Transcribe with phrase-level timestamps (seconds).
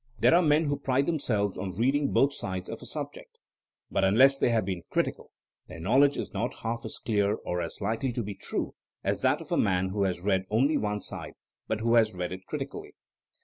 [0.17, 3.37] There are men who pride themselves on reading both sides of a sub ject;
[3.91, 5.29] but unless they have been critical,
[5.67, 9.41] their knowledge is not half as clear or as likely to be true as that
[9.41, 11.33] of a man who has read only one side,
[11.67, 12.95] but who has read it critically.